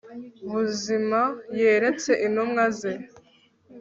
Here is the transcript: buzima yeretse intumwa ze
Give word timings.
buzima 0.51 1.21
yeretse 1.59 2.11
intumwa 2.25 2.63
ze 2.77 2.93